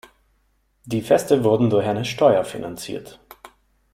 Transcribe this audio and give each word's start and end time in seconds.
Die 0.85 1.03
Feste 1.03 1.43
wurden 1.43 1.69
durch 1.69 1.85
eine 1.85 2.05
Steuer 2.05 2.43
finanziert. 2.43 3.19